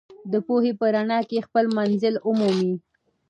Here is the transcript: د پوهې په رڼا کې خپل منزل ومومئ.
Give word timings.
د 0.31 0.33
پوهې 0.47 0.71
په 0.79 0.85
رڼا 0.95 1.19
کې 1.29 1.45
خپل 1.47 1.65
منزل 1.77 2.15
ومومئ. 2.27 2.73